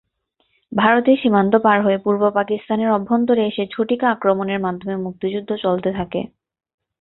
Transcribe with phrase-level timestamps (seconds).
[0.71, 6.21] ভারতের সীমান্ত পার হয়ে পূর্ব পাকিস্তানের অভ্যন্তরে এসে ঝটিকা আক্রমণের মাধ্যমে মুক্তিযুদ্ধ চলতে থাকে।